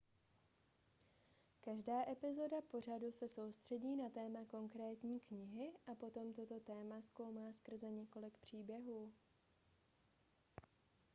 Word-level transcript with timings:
každá 1.59 2.11
epizoda 2.11 2.61
pořadu 2.61 3.11
se 3.11 3.27
soustředí 3.27 3.95
na 3.95 4.09
téma 4.09 4.39
konkrétní 4.47 5.19
knihy 5.19 5.71
a 5.91 5.95
potom 5.95 6.33
toto 6.33 6.59
téma 6.59 7.01
zkoumá 7.01 7.51
skrze 7.51 7.91
několik 7.91 8.37
příběhů 8.37 9.11